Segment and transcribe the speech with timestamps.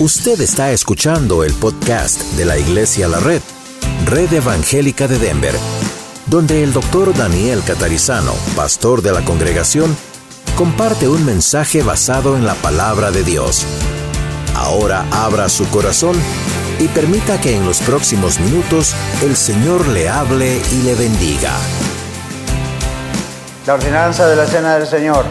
[0.00, 3.42] Usted está escuchando el podcast de la Iglesia La Red,
[4.06, 5.54] Red Evangélica de Denver,
[6.24, 9.94] donde el doctor Daniel Catarizano, pastor de la congregación,
[10.56, 13.66] comparte un mensaje basado en la palabra de Dios.
[14.56, 16.16] Ahora abra su corazón
[16.78, 21.52] y permita que en los próximos minutos el Señor le hable y le bendiga.
[23.66, 25.26] La ordenanza de la cena del Señor.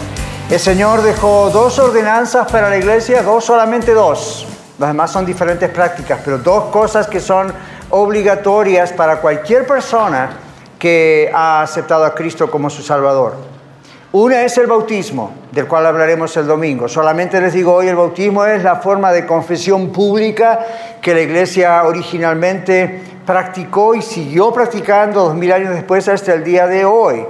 [0.51, 4.45] El Señor dejó dos ordenanzas para la iglesia, dos solamente dos.
[4.79, 7.53] Las demás son diferentes prácticas, pero dos cosas que son
[7.89, 10.29] obligatorias para cualquier persona
[10.79, 13.35] que ha aceptado a Cristo como su Salvador.
[14.13, 16.87] Una es el bautismo, del cual hablaremos el domingo.
[16.87, 20.65] Solamente les digo hoy, el bautismo es la forma de confesión pública
[21.01, 26.67] que la iglesia originalmente practicó y siguió practicando dos mil años después hasta el día
[26.67, 27.25] de hoy.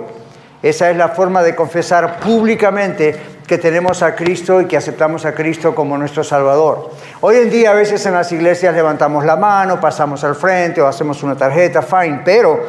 [0.61, 5.34] Esa es la forma de confesar públicamente que tenemos a Cristo y que aceptamos a
[5.34, 6.92] Cristo como nuestro Salvador.
[7.22, 10.86] Hoy en día a veces en las iglesias levantamos la mano, pasamos al frente o
[10.86, 12.59] hacemos una tarjeta, fine, pero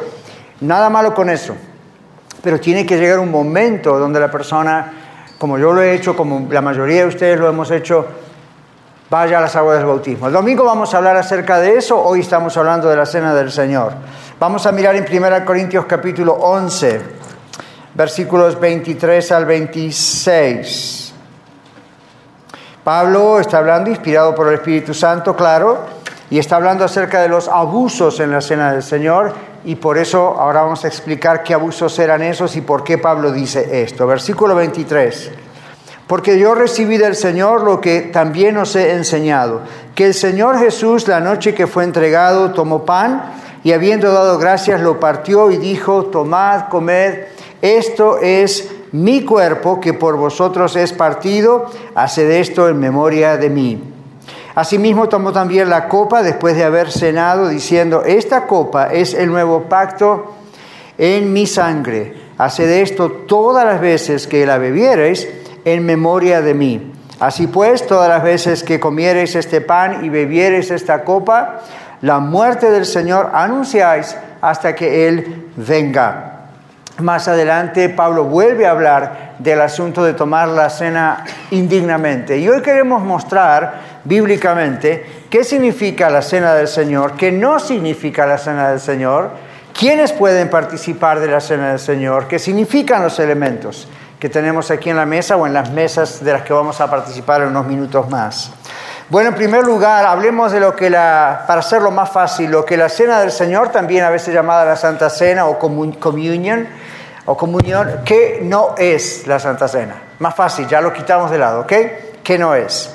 [0.61, 1.55] nada malo con eso.
[2.41, 4.91] Pero tiene que llegar un momento donde la persona,
[5.37, 8.07] como yo lo he hecho, como la mayoría de ustedes lo hemos hecho,
[9.07, 10.25] vaya a las aguas del bautismo.
[10.25, 13.51] El domingo vamos a hablar acerca de eso, hoy estamos hablando de la cena del
[13.51, 13.93] Señor.
[14.39, 17.20] Vamos a mirar en 1 Corintios capítulo 11
[17.93, 21.13] versículos 23 al 26.
[22.83, 25.85] Pablo está hablando, inspirado por el Espíritu Santo, claro,
[26.29, 29.33] y está hablando acerca de los abusos en la cena del Señor,
[29.63, 33.31] y por eso ahora vamos a explicar qué abusos eran esos y por qué Pablo
[33.31, 34.07] dice esto.
[34.07, 35.31] Versículo 23.
[36.07, 39.61] Porque yo recibí del Señor lo que también os he enseñado,
[39.93, 43.31] que el Señor Jesús la noche que fue entregado tomó pan
[43.63, 47.25] y habiendo dado gracias lo partió y dijo, tomad, comed,
[47.61, 53.81] esto es mi cuerpo que por vosotros es partido, haced esto en memoria de mí.
[54.53, 59.63] Asimismo tomó también la copa después de haber cenado, diciendo, esta copa es el nuevo
[59.63, 60.35] pacto
[60.97, 62.15] en mi sangre.
[62.37, 65.27] Haced esto todas las veces que la bebiereis
[65.63, 66.91] en memoria de mí.
[67.19, 71.61] Así pues, todas las veces que comiereis este pan y bebiereis esta copa,
[72.01, 76.30] la muerte del Señor anunciáis hasta que Él venga.
[76.99, 82.37] Más adelante Pablo vuelve a hablar del asunto de tomar la cena indignamente.
[82.37, 88.37] Y hoy queremos mostrar bíblicamente qué significa la cena del Señor, qué no significa la
[88.37, 89.31] cena del Señor,
[89.77, 93.87] quiénes pueden participar de la cena del Señor, qué significan los elementos
[94.19, 96.89] que tenemos aquí en la mesa o en las mesas de las que vamos a
[96.89, 98.51] participar en unos minutos más.
[99.11, 102.77] Bueno, en primer lugar, hablemos de lo que la, para hacerlo más fácil, lo que
[102.77, 106.65] la cena del Señor, también a veces llamada la Santa Cena o Communion,
[107.25, 110.01] o comunión, ¿qué no es la Santa Cena?
[110.19, 111.73] Más fácil, ya lo quitamos de lado, ¿ok?
[112.23, 112.89] ¿Qué no es?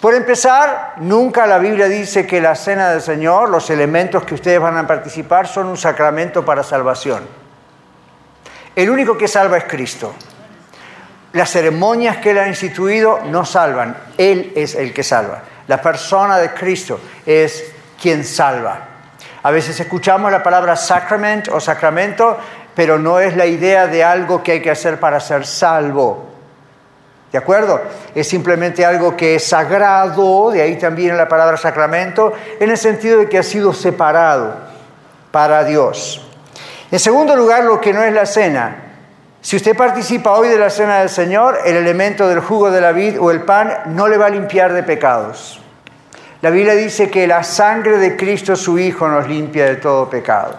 [0.00, 4.58] Por empezar, nunca la Biblia dice que la cena del Señor, los elementos que ustedes
[4.58, 7.24] van a participar, son un sacramento para salvación.
[8.74, 10.14] El único que salva es Cristo.
[11.32, 15.42] Las ceremonias que Él ha instituido no salvan, Él es el que salva.
[15.66, 18.88] La persona de Cristo es quien salva.
[19.44, 22.38] A veces escuchamos la palabra sacrament o sacramento
[22.74, 26.28] pero no es la idea de algo que hay que hacer para ser salvo.
[27.30, 27.80] ¿De acuerdo?
[28.14, 33.18] Es simplemente algo que es sagrado, de ahí también la palabra sacramento, en el sentido
[33.18, 34.54] de que ha sido separado
[35.30, 36.26] para Dios.
[36.90, 38.81] En segundo lugar, lo que no es la cena.
[39.42, 42.92] Si usted participa hoy de la cena del Señor, el elemento del jugo de la
[42.92, 45.60] vid o el pan no le va a limpiar de pecados.
[46.42, 50.54] La Biblia dice que la sangre de Cristo su Hijo nos limpia de todo pecado.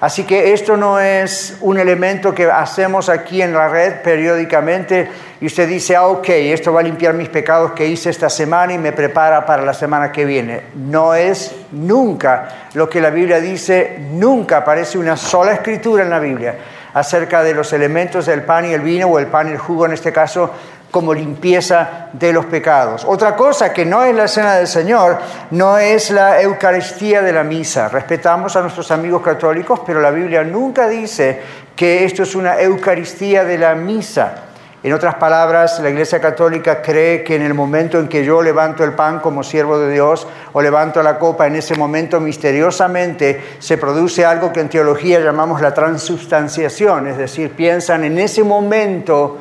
[0.00, 5.44] Así que esto no es un elemento que hacemos aquí en la red periódicamente y
[5.44, 8.78] usted dice, ah, ok, esto va a limpiar mis pecados que hice esta semana y
[8.78, 10.62] me prepara para la semana que viene.
[10.74, 16.18] No es nunca lo que la Biblia dice, nunca aparece una sola escritura en la
[16.18, 16.56] Biblia
[16.94, 19.86] acerca de los elementos del pan y el vino o el pan y el jugo
[19.86, 20.50] en este caso
[20.90, 23.04] como limpieza de los pecados.
[23.06, 25.18] Otra cosa que no es la cena del Señor,
[25.52, 27.88] no es la Eucaristía de la misa.
[27.88, 31.40] Respetamos a nuestros amigos católicos, pero la Biblia nunca dice
[31.76, 34.49] que esto es una Eucaristía de la misa.
[34.82, 38.82] En otras palabras, la Iglesia Católica cree que en el momento en que yo levanto
[38.82, 43.76] el pan como siervo de Dios o levanto la copa, en ese momento misteriosamente se
[43.76, 49.36] produce algo que en teología llamamos la transubstanciación, es decir, piensan en ese momento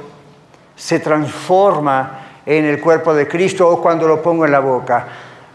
[0.75, 5.07] se transforma en el cuerpo de Cristo o cuando lo pongo en la boca.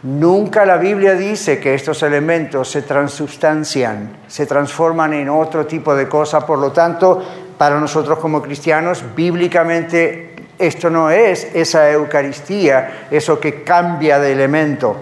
[0.04, 6.06] Nunca la Biblia dice que estos elementos se transubstancian, se transforman en otro tipo de
[6.06, 6.46] cosa.
[6.46, 7.22] Por lo tanto,
[7.58, 14.96] para nosotros como cristianos, bíblicamente Esto no es esa Eucaristía, eso que cambia de elemento.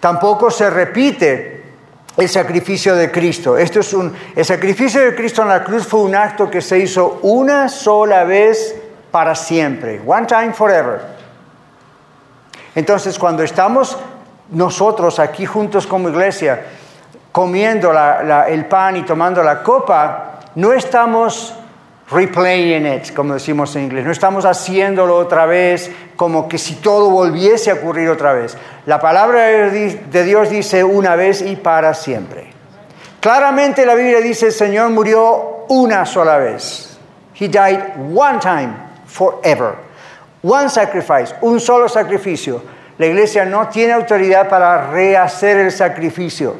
[0.00, 1.62] Tampoco se repite
[2.16, 3.58] el sacrificio de Cristo.
[3.58, 6.78] Esto es un, el sacrificio de Cristo en la cruz fue un acto que se
[6.78, 8.74] hizo una sola vez
[9.10, 10.00] para siempre.
[10.04, 11.00] One time forever.
[12.74, 13.96] Entonces, cuando estamos
[14.50, 16.64] nosotros aquí juntos como iglesia,
[17.30, 17.92] comiendo
[18.48, 21.54] el pan y tomando la copa, no estamos
[22.10, 27.10] replaying it, como decimos en inglés, no estamos haciéndolo otra vez como que si todo
[27.10, 28.56] volviese a ocurrir otra vez.
[28.86, 32.52] La palabra de Dios dice una vez y para siempre.
[33.20, 36.98] Claramente la Biblia dice el Señor murió una sola vez.
[37.34, 37.80] He died
[38.14, 38.74] one time
[39.06, 39.74] forever.
[40.42, 42.62] One sacrifice, un solo sacrificio.
[42.96, 46.56] La iglesia no tiene autoridad para rehacer el sacrificio.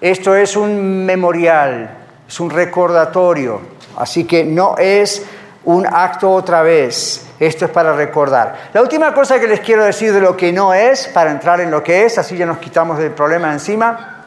[0.00, 1.90] Esto es un memorial,
[2.26, 3.60] es un recordatorio.
[4.00, 5.26] Así que no es
[5.64, 7.26] un acto otra vez.
[7.38, 8.70] Esto es para recordar.
[8.72, 11.70] La última cosa que les quiero decir de lo que no es, para entrar en
[11.70, 14.24] lo que es, así ya nos quitamos del problema encima.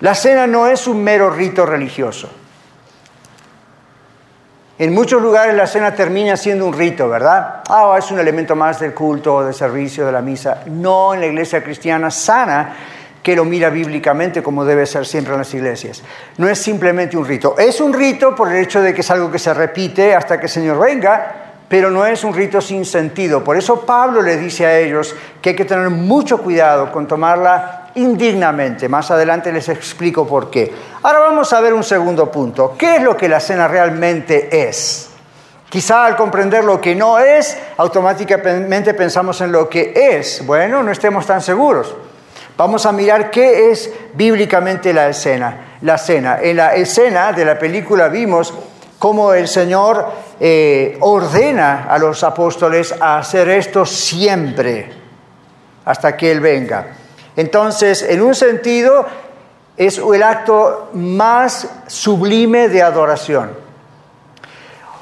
[0.00, 2.28] La cena no es un mero rito religioso.
[4.78, 7.62] En muchos lugares la cena termina siendo un rito, ¿verdad?
[7.68, 10.62] Ah, es un elemento más del culto, del servicio, de la misa.
[10.66, 12.76] No en la iglesia cristiana sana
[13.26, 16.00] que lo mira bíblicamente como debe ser siempre en las iglesias.
[16.36, 17.58] No es simplemente un rito.
[17.58, 20.46] Es un rito por el hecho de que es algo que se repite hasta que
[20.46, 21.34] el Señor venga,
[21.68, 23.42] pero no es un rito sin sentido.
[23.42, 25.12] Por eso Pablo le dice a ellos
[25.42, 28.88] que hay que tener mucho cuidado con tomarla indignamente.
[28.88, 30.72] Más adelante les explico por qué.
[31.02, 32.76] Ahora vamos a ver un segundo punto.
[32.78, 35.10] ¿Qué es lo que la cena realmente es?
[35.68, 40.46] Quizá al comprender lo que no es, automáticamente pensamos en lo que es.
[40.46, 41.92] Bueno, no estemos tan seguros.
[42.56, 45.76] Vamos a mirar qué es bíblicamente la escena.
[45.82, 46.38] La cena.
[46.40, 48.54] En la escena de la película vimos
[48.98, 50.06] cómo el Señor
[50.40, 54.90] eh, ordena a los apóstoles a hacer esto siempre,
[55.84, 56.86] hasta que Él venga.
[57.36, 59.06] Entonces, en un sentido,
[59.76, 63.65] es el acto más sublime de adoración.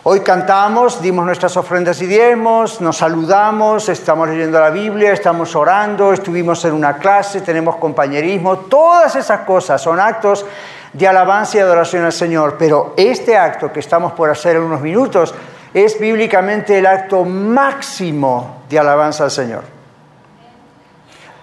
[0.06, 6.12] Hoy cantamos, dimos nuestras ofrendas y diezmos, nos saludamos, estamos leyendo la Biblia, estamos orando,
[6.12, 10.44] estuvimos en una clase, tenemos compañerismo, todas esas cosas son actos
[10.92, 14.82] de alabanza y adoración al Señor, pero este acto que estamos por hacer en unos
[14.82, 15.34] minutos
[15.72, 19.62] es bíblicamente el acto máximo de alabanza al Señor.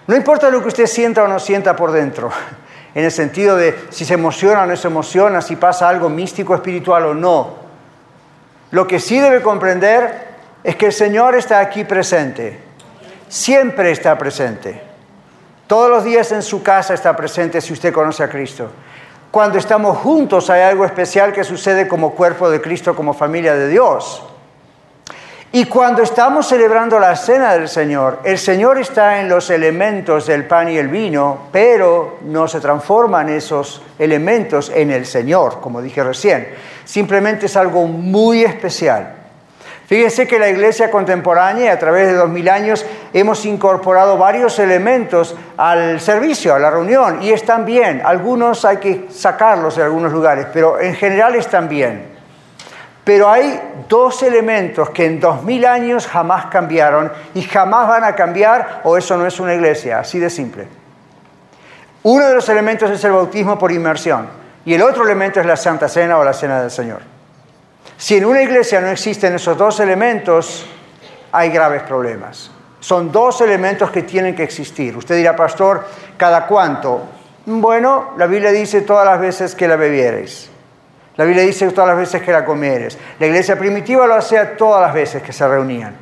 [0.06, 2.30] No importa lo que usted sienta o no sienta por dentro,
[2.94, 6.54] en el sentido de si se emociona o no se emociona, si pasa algo místico,
[6.54, 7.61] espiritual o no.
[8.72, 10.32] Lo que sí debe comprender
[10.64, 12.58] es que el Señor está aquí presente.
[13.28, 14.80] Siempre está presente.
[15.66, 18.70] Todos los días en su casa está presente si usted conoce a Cristo.
[19.30, 23.68] Cuando estamos juntos hay algo especial que sucede como cuerpo de Cristo, como familia de
[23.68, 24.22] Dios.
[25.52, 30.46] Y cuando estamos celebrando la cena del Señor, el Señor está en los elementos del
[30.46, 36.02] pan y el vino, pero no se transforman esos elementos en el Señor, como dije
[36.02, 36.48] recién.
[36.84, 39.22] Simplemente es algo muy especial.
[39.86, 45.36] Fíjense que la iglesia contemporánea, a través de dos mil años, hemos incorporado varios elementos
[45.58, 48.00] al servicio, a la reunión, y están bien.
[48.02, 52.06] Algunos hay que sacarlos de algunos lugares, pero en general están bien.
[53.04, 58.14] Pero hay dos elementos que en dos mil años jamás cambiaron y jamás van a
[58.14, 60.68] cambiar o eso no es una iglesia, así de simple.
[62.04, 65.56] Uno de los elementos es el bautismo por inmersión y el otro elemento es la
[65.56, 67.00] Santa Cena o la Cena del Señor.
[67.96, 70.66] Si en una iglesia no existen esos dos elementos,
[71.32, 72.50] hay graves problemas.
[72.80, 74.96] Son dos elementos que tienen que existir.
[74.96, 77.02] Usted dirá, pastor, ¿cada cuánto?
[77.46, 80.50] Bueno, la Biblia dice todas las veces que la bebiereis.
[81.16, 82.98] La Biblia dice todas las veces que la comieres.
[83.18, 85.94] La iglesia primitiva lo hacía todas las veces que se reunían.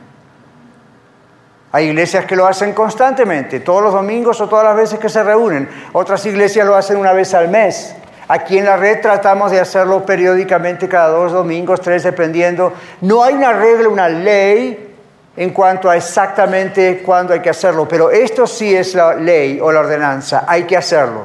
[1.73, 5.23] Hay iglesias que lo hacen constantemente, todos los domingos o todas las veces que se
[5.23, 5.69] reúnen.
[5.93, 7.95] Otras iglesias lo hacen una vez al mes.
[8.32, 12.72] Aquí en la red tratamos de hacerlo periódicamente cada dos domingos, tres, dependiendo.
[13.00, 14.94] No hay una regla, una ley
[15.37, 19.72] en cuanto a exactamente cuándo hay que hacerlo, pero esto sí es la ley o
[19.72, 21.25] la ordenanza, hay que hacerlo.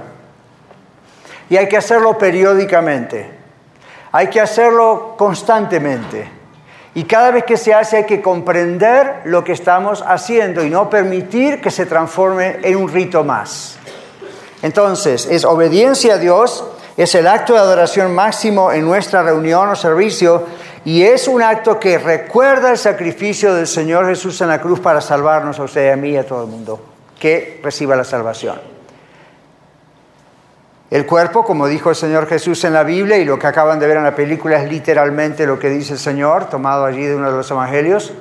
[1.47, 3.29] Y hay que hacerlo periódicamente.
[4.12, 6.27] Hay que hacerlo constantemente.
[6.95, 10.89] Y cada vez que se hace hay que comprender lo que estamos haciendo y no
[10.89, 13.77] permitir que se transforme en un rito más.
[14.63, 16.65] Entonces, es obediencia a Dios,
[16.98, 20.46] es el acto de adoración máximo en nuestra reunión o servicio
[20.86, 25.02] y es un acto que recuerda el sacrificio del Señor Jesús en la cruz para
[25.02, 26.80] salvarnos a usted, a mí y a todo el mundo
[27.20, 28.60] que reciba la salvación.
[30.92, 33.88] El cuerpo, como dijo el Señor Jesús en la Biblia, y lo que acaban de
[33.88, 37.32] ver en la película es literalmente lo que dice el Señor, tomado allí de uno
[37.32, 38.14] de los evangelios.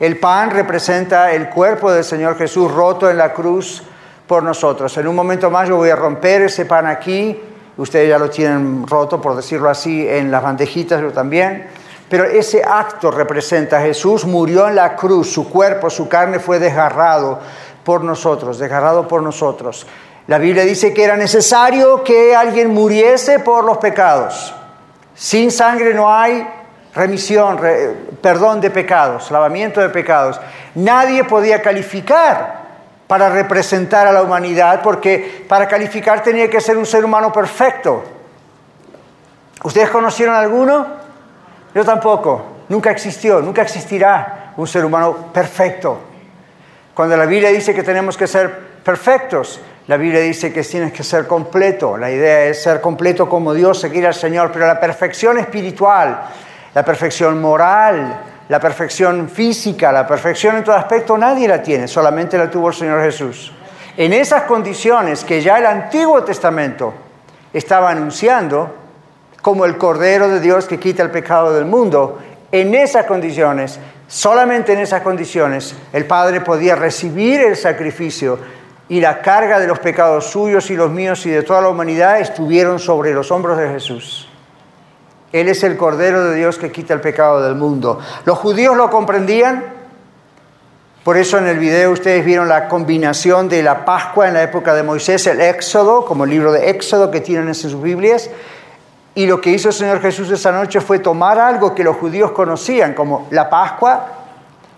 [0.00, 3.82] El pan representa el cuerpo del Señor Jesús roto en la cruz
[4.26, 4.96] por nosotros.
[4.96, 7.38] En un momento más yo voy a romper ese pan aquí,
[7.78, 11.66] ustedes ya lo tienen roto, por decirlo así, en las bandejitas yo también.
[12.08, 16.58] Pero ese acto representa a Jesús murió en la cruz, su cuerpo, su carne fue
[16.58, 17.38] desgarrado
[17.84, 19.86] por nosotros, desgarrado por nosotros.
[20.26, 24.54] La Biblia dice que era necesario que alguien muriese por los pecados.
[25.14, 26.46] Sin sangre no hay
[26.94, 27.58] remisión,
[28.20, 30.40] perdón de pecados, lavamiento de pecados.
[30.74, 32.57] Nadie podía calificar
[33.08, 38.04] para representar a la humanidad, porque para calificar tenía que ser un ser humano perfecto.
[39.64, 40.86] ¿Ustedes conocieron alguno?
[41.74, 42.58] Yo tampoco.
[42.68, 45.98] Nunca existió, nunca existirá un ser humano perfecto.
[46.92, 51.02] Cuando la Biblia dice que tenemos que ser perfectos, la Biblia dice que tienes que
[51.02, 51.96] ser completo.
[51.96, 56.24] La idea es ser completo como Dios, seguir al Señor, pero la perfección espiritual,
[56.74, 62.38] la perfección moral, la perfección física, la perfección en todo aspecto, nadie la tiene, solamente
[62.38, 63.52] la tuvo el Señor Jesús.
[63.96, 66.94] En esas condiciones que ya el Antiguo Testamento
[67.52, 68.74] estaba anunciando,
[69.42, 72.18] como el Cordero de Dios que quita el pecado del mundo,
[72.50, 78.38] en esas condiciones, solamente en esas condiciones, el Padre podía recibir el sacrificio
[78.88, 82.20] y la carga de los pecados suyos y los míos y de toda la humanidad
[82.20, 84.27] estuvieron sobre los hombros de Jesús.
[85.32, 87.98] Él es el Cordero de Dios que quita el pecado del mundo.
[88.24, 89.64] Los judíos lo comprendían,
[91.04, 94.74] por eso en el video ustedes vieron la combinación de la Pascua en la época
[94.74, 98.30] de Moisés, el Éxodo, como el libro de Éxodo que tienen en sus Biblias,
[99.14, 102.32] y lo que hizo el Señor Jesús esa noche fue tomar algo que los judíos
[102.32, 104.06] conocían, como la Pascua,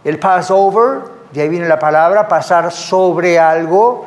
[0.05, 1.01] el Passover,
[1.33, 4.07] de ahí viene la palabra, pasar sobre algo,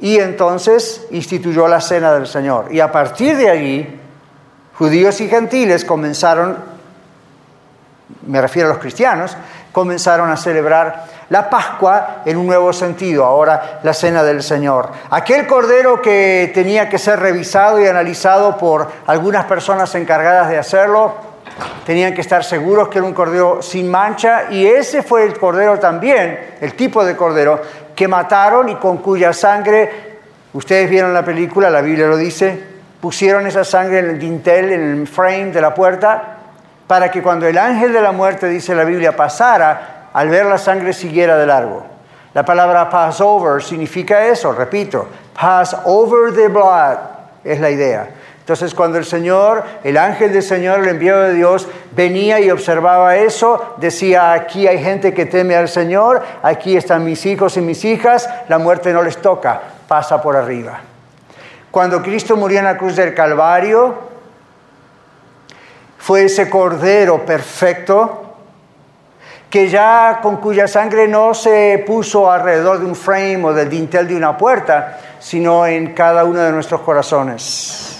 [0.00, 2.66] y entonces instituyó la cena del Señor.
[2.70, 3.99] Y a partir de allí,
[4.80, 6.56] Judíos y gentiles comenzaron,
[8.26, 9.36] me refiero a los cristianos,
[9.72, 14.88] comenzaron a celebrar la Pascua en un nuevo sentido, ahora la cena del Señor.
[15.10, 21.12] Aquel cordero que tenía que ser revisado y analizado por algunas personas encargadas de hacerlo,
[21.84, 25.78] tenían que estar seguros que era un cordero sin mancha y ese fue el cordero
[25.78, 27.60] también, el tipo de cordero
[27.94, 30.20] que mataron y con cuya sangre,
[30.54, 32.69] ustedes vieron la película, la Biblia lo dice,
[33.00, 36.36] pusieron esa sangre en el dintel, en el frame de la puerta,
[36.86, 40.58] para que cuando el ángel de la muerte, dice la Biblia, pasara, al ver la
[40.58, 41.86] sangre siguiera de largo.
[42.34, 46.98] La palabra Passover significa eso, repito, pass over the blood
[47.44, 48.08] es la idea.
[48.38, 53.16] Entonces cuando el Señor, el ángel del Señor, el enviado de Dios, venía y observaba
[53.16, 57.84] eso, decía, aquí hay gente que teme al Señor, aquí están mis hijos y mis
[57.84, 60.89] hijas, la muerte no les toca, pasa por arriba.
[61.70, 64.10] Cuando Cristo murió en la cruz del Calvario,
[65.98, 68.30] fue ese cordero perfecto
[69.48, 74.06] que ya con cuya sangre no se puso alrededor de un frame o del dintel
[74.06, 77.98] de una puerta, sino en cada uno de nuestros corazones.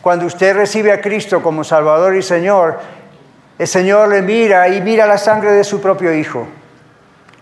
[0.00, 2.78] Cuando usted recibe a Cristo como Salvador y Señor,
[3.58, 6.46] el Señor le mira y mira la sangre de su propio Hijo.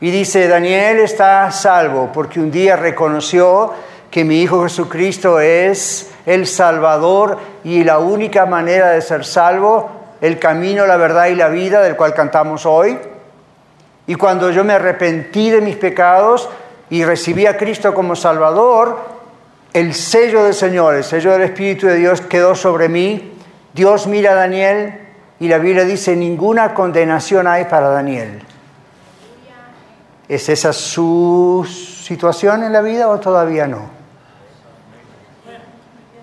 [0.00, 3.72] Y dice, Daniel está salvo porque un día reconoció
[4.14, 9.90] que mi Hijo Jesucristo es el Salvador y la única manera de ser salvo,
[10.20, 12.96] el camino, la verdad y la vida del cual cantamos hoy.
[14.06, 16.48] Y cuando yo me arrepentí de mis pecados
[16.90, 19.00] y recibí a Cristo como Salvador,
[19.72, 23.32] el sello del Señor, el sello del Espíritu de Dios quedó sobre mí.
[23.72, 25.08] Dios mira a Daniel
[25.40, 28.44] y la Biblia dice, ninguna condenación hay para Daniel.
[30.28, 33.93] ¿Es esa su situación en la vida o todavía no?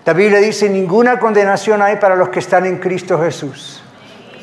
[0.04, 3.82] La Biblia dice, ninguna condenación hay para los que están en Cristo Jesús.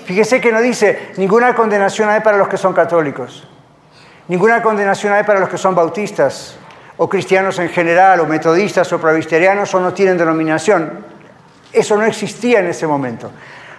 [0.05, 3.45] Fíjese que no dice, ninguna condenación hay para los que son católicos.
[4.29, 6.55] Ninguna condenación hay para los que son bautistas,
[6.97, 11.05] o cristianos en general, o metodistas, o presbiterianos, o no tienen denominación.
[11.73, 13.29] Eso no existía en ese momento.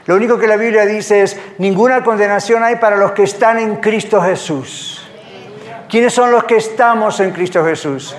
[0.06, 3.76] Lo único que la Biblia dice es, ninguna condenación hay para los que están en
[3.76, 5.08] Cristo Jesús.
[5.88, 8.14] ¿Quiénes son los que estamos en Cristo Jesús?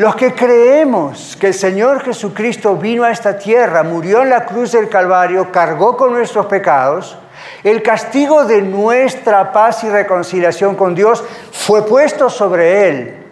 [0.00, 4.72] Los que creemos que el Señor Jesucristo vino a esta tierra, murió en la cruz
[4.72, 7.18] del Calvario, cargó con nuestros pecados,
[7.62, 13.26] el castigo de nuestra paz y reconciliación con Dios fue puesto sobre Él.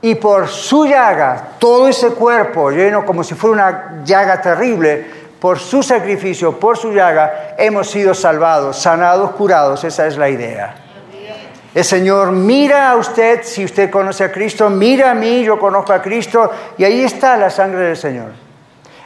[0.00, 5.04] Y por su llaga, todo ese cuerpo lleno como si fuera una llaga terrible,
[5.38, 9.84] por su sacrificio, por su llaga, hemos sido salvados, sanados, curados.
[9.84, 10.83] Esa es la idea.
[11.74, 15.92] El Señor mira a usted, si usted conoce a Cristo, mira a mí, yo conozco
[15.92, 18.30] a Cristo, y ahí está la sangre del Señor.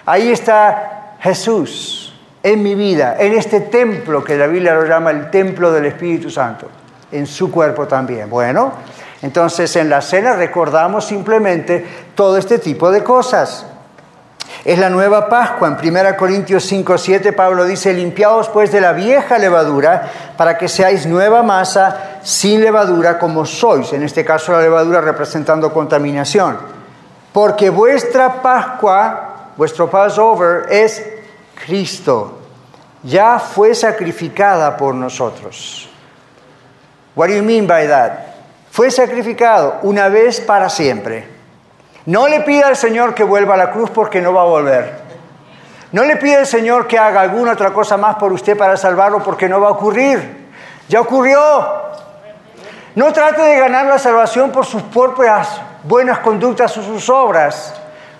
[0.04, 5.30] Ahí está Jesús en mi vida, en este templo que la Biblia lo llama el
[5.30, 6.68] templo del Espíritu Santo,
[7.10, 8.28] en su cuerpo también.
[8.28, 8.72] Bueno,
[9.22, 11.84] entonces en la cena recordamos simplemente
[12.14, 13.66] todo este tipo de cosas.
[14.64, 15.68] Es la nueva Pascua.
[15.68, 20.68] En 1 Corintios 5, 7 Pablo dice, limpiaos pues de la vieja levadura para que
[20.68, 23.90] seáis nueva masa sin levadura como sois.
[23.94, 26.58] En este caso la levadura representando contaminación.
[27.32, 31.02] Porque vuestra Pascua, vuestro Passover es
[31.64, 32.38] Cristo.
[33.02, 35.88] Ya fue sacrificada por nosotros.
[37.16, 38.12] What do you mean by that?
[38.72, 41.26] Fue sacrificado una vez para siempre.
[42.04, 45.00] No le pida al Señor que vuelva a la cruz porque no va a volver.
[45.92, 49.22] No le pida al Señor que haga alguna otra cosa más por usted para salvarlo
[49.22, 50.50] porque no va a ocurrir.
[50.90, 51.88] Ya ocurrió.
[52.94, 57.74] No trate de ganar la salvación por sus propias buenas conductas o sus obras,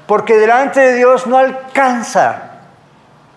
[0.07, 2.43] porque delante de Dios no alcanza.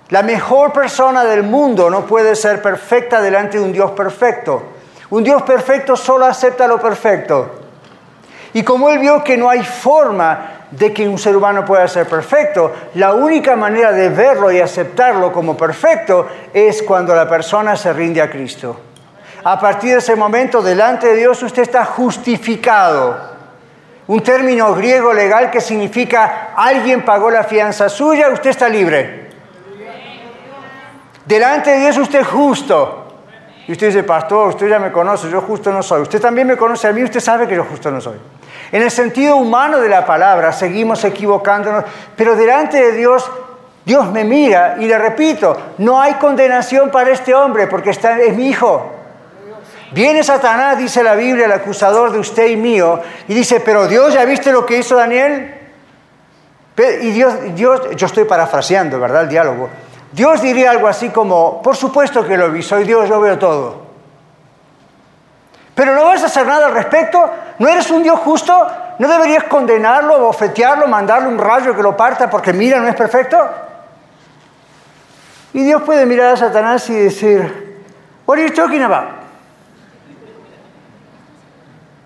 [0.09, 4.63] La mejor persona del mundo no puede ser perfecta delante de un Dios perfecto.
[5.09, 7.59] Un Dios perfecto solo acepta lo perfecto.
[8.53, 12.07] Y como él vio que no hay forma de que un ser humano pueda ser
[12.07, 17.93] perfecto, la única manera de verlo y aceptarlo como perfecto es cuando la persona se
[17.93, 18.90] rinde a Cristo.
[19.43, 23.31] A partir de ese momento, delante de Dios, usted está justificado.
[24.07, 29.29] Un término griego legal que significa alguien pagó la fianza suya, usted está libre.
[31.25, 32.97] Delante de Dios usted es justo.
[33.67, 36.01] Y usted dice, pastor, usted ya me conoce, yo justo no soy.
[36.01, 38.17] Usted también me conoce a mí, usted sabe que yo justo no soy.
[38.71, 43.29] En el sentido humano de la palabra seguimos equivocándonos, pero delante de Dios,
[43.85, 48.35] Dios me mira y le repito, no hay condenación para este hombre porque está, es
[48.35, 49.00] mi hijo.
[49.91, 54.13] Viene Satanás, dice la Biblia, el acusador de usted y mío, y dice, pero Dios,
[54.13, 55.53] ¿ya viste lo que hizo Daniel?
[57.01, 59.23] Y Dios, Dios yo estoy parafraseando, ¿verdad?
[59.23, 59.69] El diálogo.
[60.13, 63.81] Dios diría algo así como, por supuesto que lo vi, soy Dios, yo veo todo.
[65.75, 67.29] Pero no vas a hacer nada al respecto,
[67.59, 68.67] no eres un Dios justo,
[68.97, 73.37] no deberías condenarlo, bofetearlo, mandarle un rayo que lo parta porque mira, no es perfecto.
[75.53, 77.71] Y Dios puede mirar a Satanás y decir,
[78.25, 79.20] What are you talking about?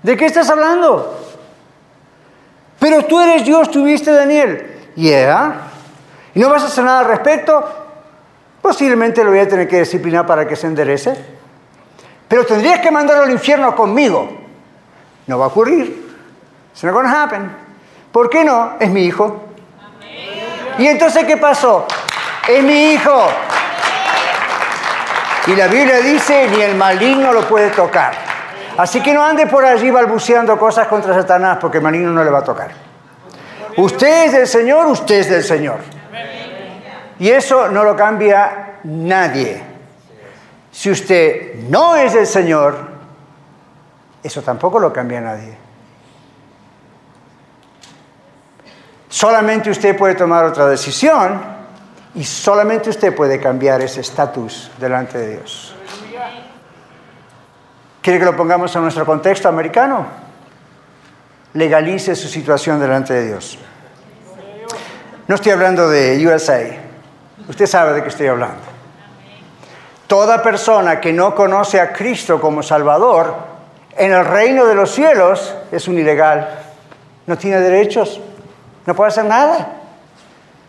[0.05, 1.19] ¿De qué estás hablando?
[2.77, 4.91] Pero tú eres Dios, tuviste Daniel.
[4.93, 5.61] Yeah.
[6.35, 7.67] ¿Y no vas a hacer nada al respecto?
[8.61, 11.15] Posiblemente lo voy a tener que disciplinar para que se enderece.
[12.27, 14.29] Pero tendrías que mandarlo al infierno conmigo.
[15.25, 16.05] No va a ocurrir.
[16.71, 17.51] It's not going to happen.
[18.11, 18.73] ¿Por qué no?
[18.79, 19.41] Es mi hijo.
[20.77, 21.87] ¿Y entonces qué pasó?
[22.47, 23.27] Es mi hijo.
[25.47, 28.34] Y la Biblia dice, ni el maligno lo puede tocar.
[28.77, 32.39] Así que no ande por allí balbuceando cosas contra Satanás, porque el no le va
[32.39, 32.71] a tocar.
[33.77, 35.79] Usted es del Señor, usted es del Señor.
[37.19, 39.63] Y eso no lo cambia nadie.
[40.71, 42.75] Si usted no es del Señor,
[44.21, 45.57] eso tampoco lo cambia nadie.
[49.07, 51.41] Solamente usted puede tomar otra decisión
[52.15, 55.74] y solamente usted puede cambiar ese estatus delante de Dios.
[58.05, 60.05] ¿Quiere que lo pongamos en nuestro contexto americano?
[61.55, 63.57] Legalice su situación delante de Dios.
[65.27, 66.61] No estoy hablando de USA.
[67.49, 68.61] Usted sabe de qué estoy hablando.
[70.05, 73.37] Toda persona que no conoce a Cristo como Salvador
[73.97, 76.47] en el reino de los cielos es un ilegal.
[77.25, 78.21] No tiene derechos,
[78.85, 79.77] no puede hacer nada.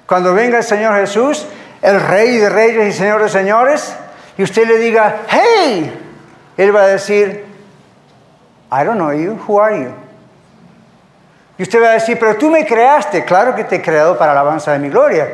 [0.07, 1.44] Cuando venga el Señor Jesús,
[1.83, 3.94] el Rey de Reyes y Señor de Señores,
[4.38, 6.05] y usted le diga, hey,
[6.56, 7.44] Él va a decir,
[8.72, 9.92] I don't know you, who are you?
[11.58, 14.34] Y usted va a decir, pero tú me creaste, claro que te he creado para
[14.34, 15.28] la alabanza de mi gloria.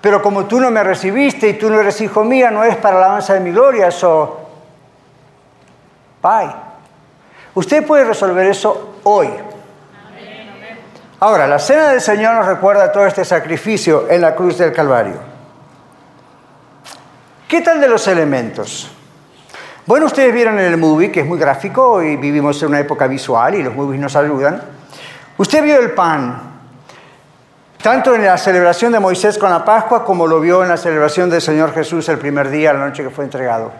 [0.00, 2.98] Pero como tú no me recibiste y tú no eres hijo mía, no es para
[2.98, 4.48] la alabanza de mi gloria, so
[6.22, 6.54] bye.
[7.54, 9.28] Usted puede resolver eso hoy.
[11.20, 15.16] Ahora, la cena del Señor nos recuerda todo este sacrificio en la cruz del Calvario.
[17.46, 18.90] ¿Qué tal de los elementos?
[19.86, 23.06] Bueno, ustedes vieron en el movie, que es muy gráfico y vivimos en una época
[23.06, 24.62] visual y los movies nos ayudan.
[25.38, 26.38] Usted vio el pan,
[27.82, 31.30] tanto en la celebración de Moisés con la Pascua como lo vio en la celebración
[31.30, 33.72] del Señor Jesús el primer día, la noche que fue entregado.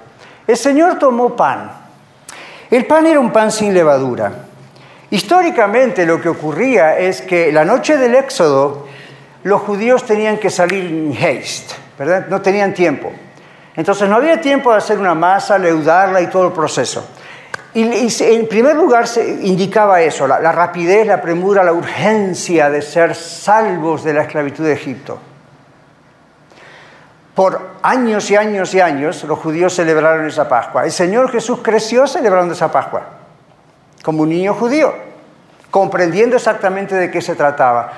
[0.46, 1.70] El Señor tomó pan.
[2.70, 4.32] El pan era un pan sin levadura.
[5.10, 8.86] Históricamente lo que ocurría es que la noche del Éxodo
[9.42, 12.26] los judíos tenían que salir en haste, ¿verdad?
[12.28, 13.12] No tenían tiempo.
[13.80, 17.02] Entonces no había tiempo de hacer una masa, leudarla y todo el proceso.
[17.72, 17.82] Y,
[18.24, 23.14] en primer lugar se indicaba eso, la, la rapidez, la premura, la urgencia de ser
[23.14, 25.18] salvos de la esclavitud de Egipto.
[27.34, 30.84] Por años y años y años los judíos celebraron esa Pascua.
[30.84, 33.00] El Señor Jesús creció celebrando esa Pascua,
[34.02, 34.92] como un niño judío,
[35.70, 37.90] comprendiendo exactamente de qué se trataba.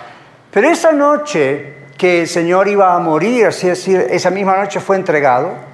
[0.52, 4.94] Pero esa noche que el Señor iba a morir, es decir, esa misma noche fue
[4.94, 5.71] entregado,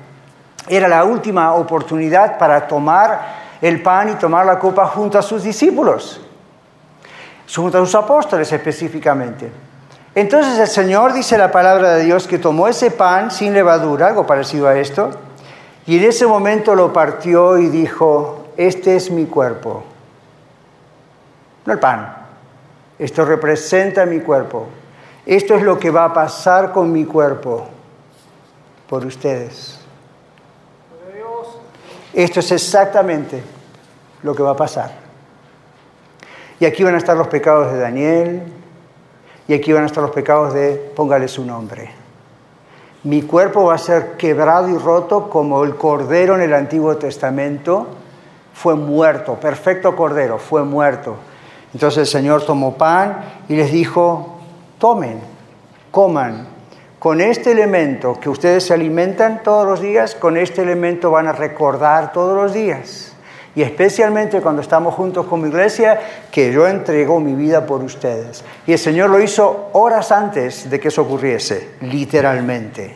[0.69, 5.43] era la última oportunidad para tomar el pan y tomar la copa junto a sus
[5.43, 6.21] discípulos,
[7.55, 9.51] junto a sus apóstoles específicamente.
[10.15, 14.27] Entonces el Señor dice la palabra de Dios que tomó ese pan sin levadura, algo
[14.27, 15.11] parecido a esto,
[15.87, 19.85] y en ese momento lo partió y dijo, este es mi cuerpo,
[21.65, 22.17] no el pan,
[22.99, 24.67] esto representa mi cuerpo,
[25.25, 27.69] esto es lo que va a pasar con mi cuerpo
[28.89, 29.78] por ustedes.
[32.12, 33.42] Esto es exactamente
[34.23, 34.92] lo que va a pasar.
[36.61, 38.42] Y aquí van a estar los pecados de Daniel,
[39.47, 41.90] y aquí van a estar los pecados de, póngale su nombre.
[43.05, 47.87] Mi cuerpo va a ser quebrado y roto como el cordero en el Antiguo Testamento
[48.53, 51.14] fue muerto, perfecto cordero, fue muerto.
[51.73, 54.38] Entonces el Señor tomó pan y les dijo,
[54.79, 55.21] tomen,
[55.90, 56.49] coman,
[56.99, 61.33] con este elemento que ustedes se alimentan todos los días, con este elemento van a
[61.33, 63.13] recordar todos los días.
[63.55, 65.99] Y especialmente cuando estamos juntos con mi iglesia,
[66.31, 68.45] que yo entrego mi vida por ustedes.
[68.67, 72.95] Y el Señor lo hizo horas antes de que eso ocurriese, literalmente.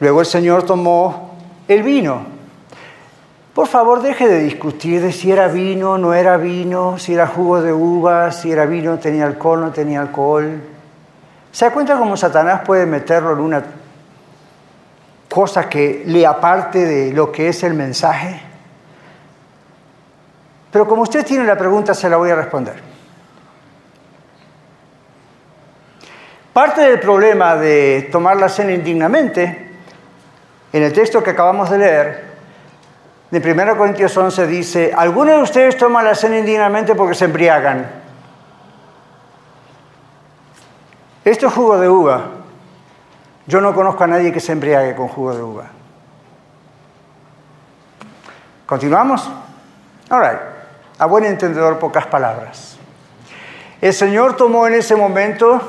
[0.00, 1.30] Luego el Señor tomó
[1.68, 2.40] el vino.
[3.54, 7.60] Por favor, deje de discutir de si era vino, no era vino, si era jugo
[7.60, 10.60] de uva, si era vino, tenía alcohol, no tenía alcohol.
[11.52, 13.62] ¿Se da cuenta cómo Satanás puede meterlo en una
[15.28, 18.40] cosa que le aparte de lo que es el mensaje?
[20.70, 22.90] Pero como usted tiene la pregunta, se la voy a responder.
[26.52, 29.70] Parte del problema de tomar la cena indignamente,
[30.72, 32.30] en el texto que acabamos de leer,
[33.30, 37.99] de 1 Corintios 11 dice, algunos de ustedes toman la cena indignamente porque se embriagan.
[41.24, 42.22] Esto es jugo de uva.
[43.46, 45.64] Yo no conozco a nadie que se embriague con jugo de uva.
[48.64, 49.28] ¿Continuamos?
[50.10, 50.40] All right.
[50.98, 52.78] A buen entendedor, pocas palabras.
[53.80, 55.60] El Señor tomó en ese momento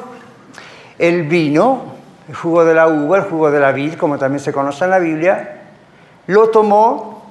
[0.99, 1.95] el vino,
[2.29, 4.91] el jugo de la uva, el jugo de la vid, como también se conoce en
[4.91, 5.61] la Biblia,
[6.27, 7.23] lo tomó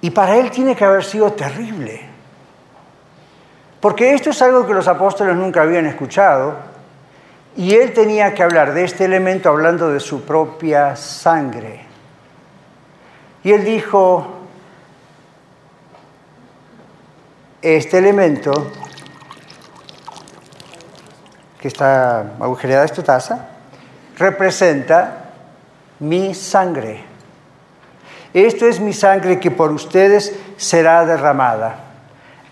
[0.00, 2.08] y para él tiene que haber sido terrible.
[3.80, 6.69] Porque esto es algo que los apóstoles nunca habían escuchado
[7.56, 11.84] y él tenía que hablar de este elemento hablando de su propia sangre.
[13.42, 14.26] Y él dijo,
[17.62, 18.52] este elemento
[21.60, 23.48] que está agujereada esta taza,
[24.16, 25.32] representa
[25.98, 27.04] mi sangre.
[28.32, 31.76] Esto es mi sangre que por ustedes será derramada.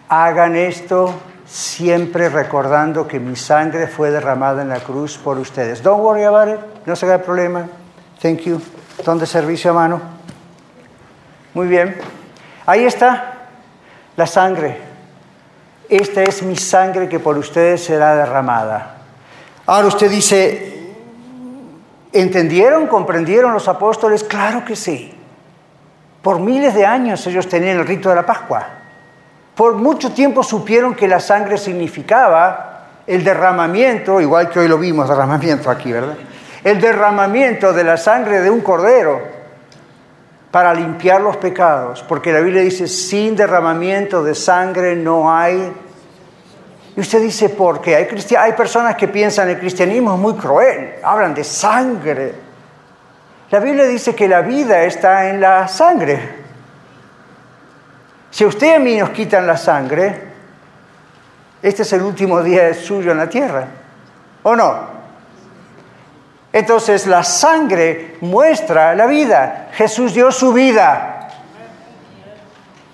[0.09, 1.15] Hagan esto
[1.49, 5.83] siempre recordando que mi sangre fue derramada en la cruz por ustedes.
[5.83, 7.67] Don't worry about it, no se haga problema.
[8.21, 8.61] Thank you.
[9.05, 10.01] ¿Dónde servicio a mano?
[11.55, 11.97] Muy bien.
[12.67, 13.35] Ahí está
[14.17, 14.79] la sangre.
[15.89, 18.97] Esta es mi sangre que por ustedes será derramada.
[19.65, 20.95] Ahora usted dice,
[22.13, 24.23] ¿entendieron, comprendieron los apóstoles?
[24.25, 25.15] Claro que sí.
[26.21, 28.78] Por miles de años ellos tenían el rito de la Pascua.
[29.59, 35.09] Por mucho tiempo supieron que la sangre significaba el derramamiento, igual que hoy lo vimos,
[35.09, 36.15] derramamiento aquí, ¿verdad?
[36.63, 39.21] El derramamiento de la sangre de un cordero
[40.53, 45.73] para limpiar los pecados, porque la Biblia dice, sin derramamiento de sangre no hay...
[46.97, 47.97] Y usted dice, ¿por qué?
[47.97, 52.33] Hay, hay personas que piensan el cristianismo es muy cruel, hablan de sangre.
[53.51, 56.47] La Biblia dice que la vida está en la sangre.
[58.39, 60.23] Si usted y a mí nos quitan la sangre,
[61.61, 63.67] este es el último día suyo en la tierra,
[64.45, 64.79] ¿o no?
[66.53, 69.71] Entonces la sangre muestra la vida.
[69.73, 71.31] Jesús dio su vida.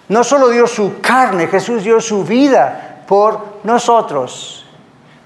[0.09, 4.64] No solo dio su carne, Jesús dio su vida por nosotros,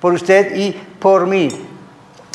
[0.01, 1.49] por usted y por mí.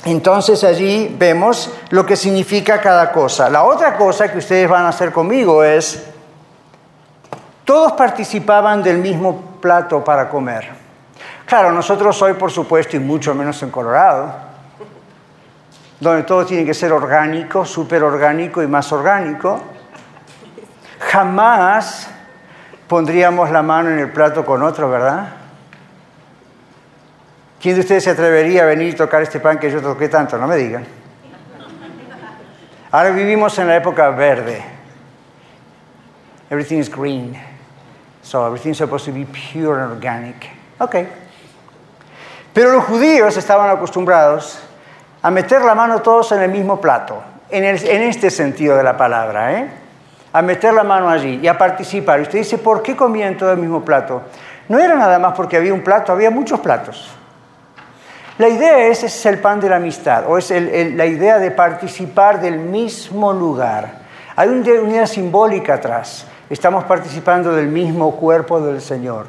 [0.06, 3.50] Entonces allí vemos lo que significa cada cosa.
[3.50, 6.12] La otra cosa que ustedes van a hacer conmigo es
[7.65, 10.69] todos participaban del mismo plato para comer.
[11.45, 14.34] Claro, nosotros hoy, por supuesto, y mucho menos en Colorado,
[15.99, 19.62] donde todo tiene que ser orgánico, súper orgánico y más orgánico,
[20.99, 22.10] jamás
[22.88, 25.28] pondríamos la mano en el plato con otro, ¿verdad?
[27.62, 30.38] ¿Quién de ustedes se atrevería a venir y tocar este pan que yo toqué tanto?
[30.38, 30.86] No me digan.
[32.91, 34.62] Ahora vivimos en la época verde.
[36.49, 37.53] Everything is green.
[38.23, 40.49] So everything's supposed to be pure and organic.
[40.79, 40.95] Ok.
[42.53, 44.59] Pero los judíos estaban acostumbrados
[45.21, 49.53] a meter la mano todos en el mismo plato, en, este sentido de la palabra,
[49.53, 49.67] ¿eh?
[50.31, 52.19] a meter la mano allí y a participar.
[52.19, 54.21] Y usted dice, ¿por qué comían todo el mismo plato?
[54.69, 57.09] No era nada más porque había un plato, había muchos platos.
[58.38, 62.41] La idea es, es el pan de la amistad, o es la idea de participar
[62.41, 64.01] del mismo lugar.
[64.36, 66.25] Hay una unidad simbólica atrás.
[66.54, 69.26] Estamos participando del mismo cuerpo del Señor.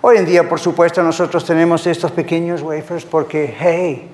[0.00, 4.10] Hoy en día, por supuesto, nosotros tenemos estos pequeños wafers porque, hey,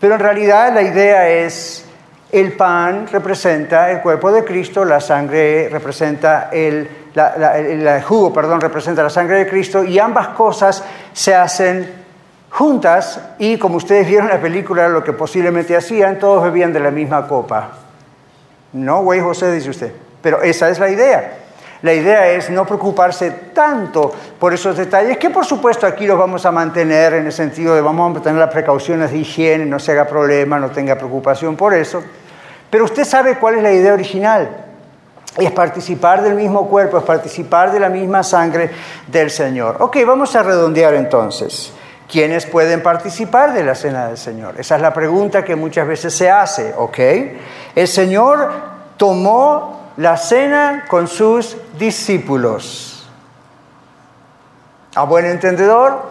[0.00, 1.84] pero en realidad la idea es,
[2.32, 9.02] el pan representa el cuerpo de Cristo, la sangre representa el, el jugo, perdón, representa
[9.02, 11.86] la sangre de Cristo y ambas cosas se hacen
[12.48, 16.80] juntas y como ustedes vieron en la película lo que posiblemente hacían, todos bebían de
[16.80, 17.87] la misma copa.
[18.72, 21.38] No, güey José, dice usted, pero esa es la idea.
[21.82, 26.44] La idea es no preocuparse tanto por esos detalles, que por supuesto aquí los vamos
[26.44, 29.92] a mantener en el sentido de vamos a tener las precauciones de higiene, no se
[29.92, 32.02] haga problema, no tenga preocupación por eso.
[32.68, 34.64] Pero usted sabe cuál es la idea original.
[35.36, 38.70] Es participar del mismo cuerpo, es participar de la misma sangre
[39.06, 39.76] del Señor.
[39.78, 41.72] Ok, vamos a redondear entonces.
[42.08, 44.54] ¿Quiénes pueden participar de la cena del Señor?
[44.58, 46.98] Esa es la pregunta que muchas veces se hace, ¿ok?
[47.74, 48.50] El Señor
[48.96, 53.06] tomó la cena con sus discípulos.
[54.94, 56.02] A buen entendedor,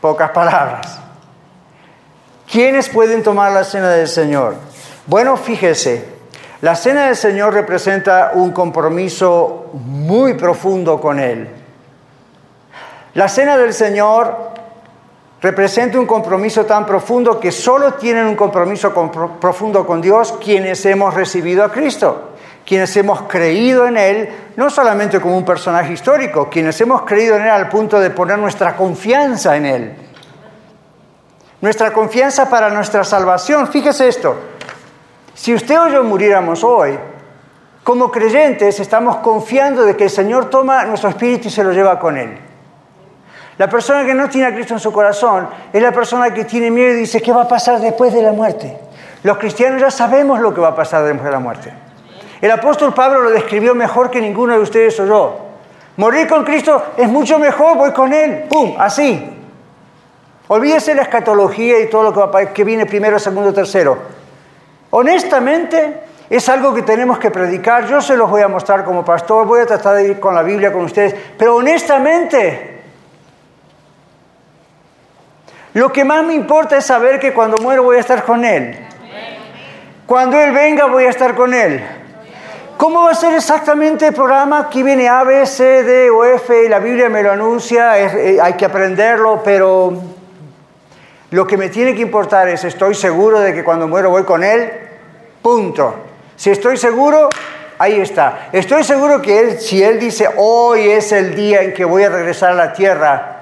[0.00, 0.98] pocas palabras.
[2.50, 4.54] ¿Quiénes pueden tomar la cena del Señor?
[5.06, 6.06] Bueno, fíjese,
[6.62, 11.48] la cena del Señor representa un compromiso muy profundo con Él.
[13.14, 14.51] La cena del Señor
[15.42, 18.94] representa un compromiso tan profundo que solo tienen un compromiso
[19.40, 22.32] profundo con Dios quienes hemos recibido a Cristo
[22.66, 27.42] quienes hemos creído en Él, no solamente como un personaje histórico, quienes hemos creído en
[27.42, 29.94] Él al punto de poner nuestra confianza en Él.
[31.60, 33.68] Nuestra confianza para nuestra salvación.
[33.68, 34.36] Fíjese esto,
[35.34, 36.98] si usted o yo muriéramos hoy,
[37.84, 41.98] como creyentes estamos confiando de que el Señor toma nuestro espíritu y se lo lleva
[41.98, 42.38] con Él.
[43.62, 46.68] La persona que no tiene a Cristo en su corazón es la persona que tiene
[46.68, 48.76] miedo y dice, ¿qué va a pasar después de la muerte?
[49.22, 51.72] Los cristianos ya sabemos lo que va a pasar después de la muerte.
[52.40, 55.38] El apóstol Pablo lo describió mejor que ninguno de ustedes o yo.
[55.96, 58.74] Morir con Cristo es mucho mejor, voy con Él, ¡pum!
[58.80, 59.30] Así.
[60.48, 63.96] Olvídese la escatología y todo lo que, que viene primero, segundo, tercero.
[64.90, 67.86] Honestamente, es algo que tenemos que predicar.
[67.86, 70.42] Yo se los voy a mostrar como pastor, voy a tratar de ir con la
[70.42, 72.71] Biblia con ustedes, pero honestamente,
[75.74, 78.78] lo que más me importa es saber que cuando muero voy a estar con Él.
[80.06, 81.82] Cuando Él venga voy a estar con Él.
[82.76, 84.58] ¿Cómo va a ser exactamente el programa?
[84.58, 88.54] Aquí viene A, B, C, D o F la Biblia me lo anuncia, eh, hay
[88.54, 90.02] que aprenderlo, pero
[91.30, 94.42] lo que me tiene que importar es, estoy seguro de que cuando muero voy con
[94.42, 94.70] Él,
[95.40, 95.94] punto.
[96.36, 97.28] Si estoy seguro,
[97.78, 98.48] ahí está.
[98.52, 102.50] Estoy seguro que si Él dice, hoy es el día en que voy a regresar
[102.50, 103.41] a la tierra,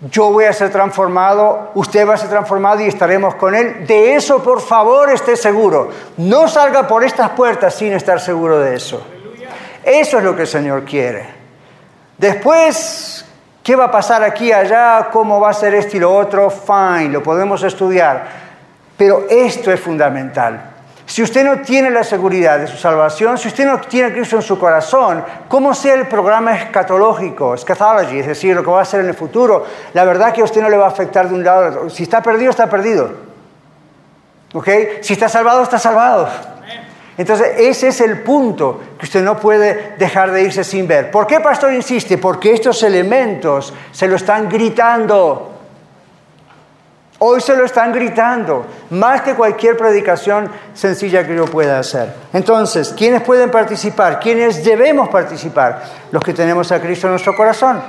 [0.00, 3.86] yo voy a ser transformado, usted va a ser transformado y estaremos con Él.
[3.86, 5.90] De eso, por favor, esté seguro.
[6.18, 9.02] No salga por estas puertas sin estar seguro de eso.
[9.82, 11.26] Eso es lo que el Señor quiere.
[12.18, 13.24] Después,
[13.62, 15.08] ¿qué va a pasar aquí, allá?
[15.10, 16.50] ¿Cómo va a ser esto y lo otro?
[16.50, 18.26] Fine, lo podemos estudiar.
[18.98, 20.75] Pero esto es fundamental.
[21.06, 24.42] Si usted no tiene la seguridad de su salvación, si usted no tiene Cristo en
[24.42, 29.00] su corazón, ¿cómo sea el programa escatológico, eschatology, es decir, lo que va a hacer
[29.00, 29.64] en el futuro?
[29.94, 31.88] La verdad que a usted no le va a afectar de un lado.
[31.90, 33.10] Si está perdido, está perdido.
[34.52, 34.68] ¿Ok?
[35.00, 36.28] Si está salvado, está salvado.
[37.18, 41.10] Entonces, ese es el punto que usted no puede dejar de irse sin ver.
[41.12, 42.18] ¿Por qué, pastor, insiste?
[42.18, 45.55] Porque estos elementos se lo están gritando.
[47.18, 52.12] Hoy se lo están gritando, más que cualquier predicación sencilla que yo pueda hacer.
[52.34, 54.20] Entonces, ¿quiénes pueden participar?
[54.20, 55.82] ¿Quiénes debemos participar?
[56.10, 57.80] Los que tenemos a Cristo en nuestro corazón.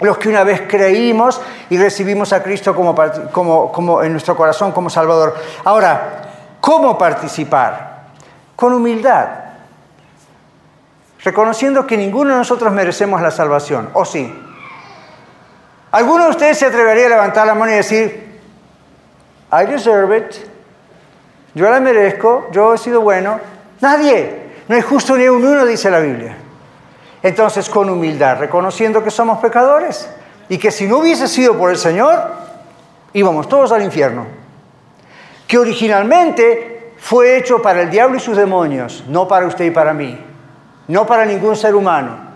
[0.00, 1.40] Los que una vez creímos
[1.70, 5.36] y recibimos a Cristo como, en nuestro corazón como Salvador.
[5.64, 8.06] Ahora, ¿cómo participar?
[8.56, 9.28] Con humildad.
[11.22, 13.90] Reconociendo que ninguno de nosotros merecemos la salvación.
[13.92, 14.36] ¿O sí?
[15.92, 18.27] ¿Alguno de ustedes se atrevería a levantar la mano y decir,
[19.50, 20.34] I deserve it.
[21.54, 23.40] Yo la merezco, yo he sido bueno.
[23.80, 24.48] Nadie.
[24.68, 26.36] No hay justo ni un uno, dice la Biblia.
[27.22, 30.08] Entonces, con humildad, reconociendo que somos pecadores
[30.48, 32.30] y que si no hubiese sido por el Señor,
[33.12, 34.26] íbamos todos al infierno.
[35.46, 39.94] Que originalmente fue hecho para el diablo y sus demonios, no para usted y para
[39.94, 40.18] mí,
[40.88, 42.28] no para ningún ser humano.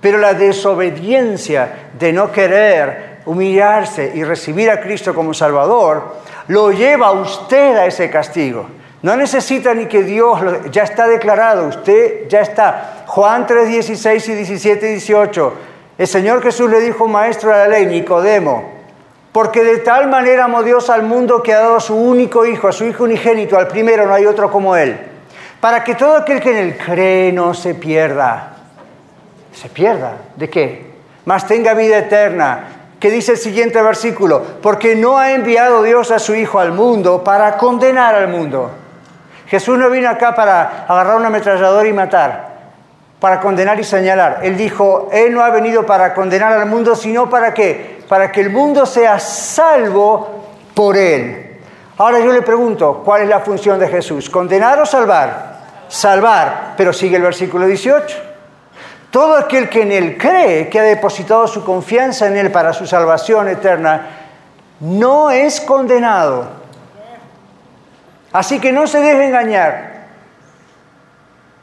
[0.00, 6.16] Pero la desobediencia de no querer humillarse y recibir a Cristo como Salvador,
[6.48, 8.66] lo lleva usted a ese castigo.
[9.00, 10.40] No necesita ni que Dios,
[10.72, 13.04] ya está declarado, usted ya está.
[13.06, 15.52] Juan 3, 16 y 17 y 18.
[15.98, 18.72] El Señor Jesús le dijo, maestro de la ley, Nicodemo,
[19.30, 22.68] porque de tal manera amó Dios al mundo que ha dado a su único Hijo,
[22.68, 24.98] a su Hijo unigénito, al primero, no hay otro como Él,
[25.60, 28.56] para que todo aquel que en Él cree no se pierda.
[29.52, 30.16] ¿Se pierda?
[30.36, 30.88] ¿De qué?
[31.24, 32.77] Más tenga vida eterna.
[33.00, 34.42] ¿Qué dice el siguiente versículo?
[34.60, 38.70] Porque no ha enviado Dios a su Hijo al mundo para condenar al mundo.
[39.46, 42.48] Jesús no vino acá para agarrar un ametrallador y matar,
[43.20, 44.40] para condenar y señalar.
[44.42, 48.02] Él dijo, Él no ha venido para condenar al mundo, sino para qué?
[48.08, 51.60] Para que el mundo sea salvo por Él.
[51.98, 54.28] Ahora yo le pregunto, ¿cuál es la función de Jesús?
[54.28, 55.58] ¿Condenar o salvar?
[55.88, 58.27] Salvar, pero sigue el versículo 18.
[59.10, 62.86] Todo aquel que en Él cree, que ha depositado su confianza en Él para su
[62.86, 64.06] salvación eterna,
[64.80, 66.46] no es condenado.
[68.32, 69.98] Así que no se deje engañar.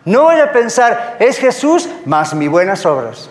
[0.06, 3.30] No vaya a pensar, es Jesús más mis buenas obras.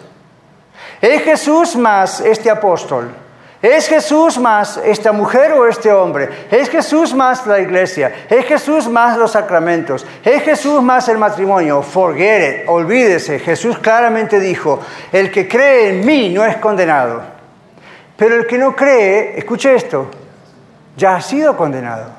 [1.00, 3.23] Es Jesús más este apóstol.
[3.64, 6.28] Es Jesús más esta mujer o este hombre.
[6.50, 8.26] Es Jesús más la iglesia.
[8.28, 10.06] Es Jesús más los sacramentos.
[10.22, 11.80] Es Jesús más el matrimonio.
[11.80, 12.68] Forget it.
[12.68, 13.38] Olvídese.
[13.38, 17.22] Jesús claramente dijo, el que cree en mí no es condenado.
[18.18, 20.10] Pero el que no cree, escuche esto,
[20.94, 22.10] ya ha sido condenado